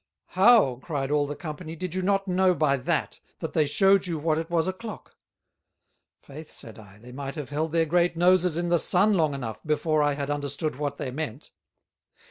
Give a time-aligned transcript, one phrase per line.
[0.29, 4.17] "How," cried all the Company, "did not you know by that, that they shewed you
[4.17, 5.15] what it was a Clock?"
[6.19, 9.63] "Faith," said I, "they might have held their great Noses in the Sun long enough,
[9.63, 11.51] before I had understood what they meant."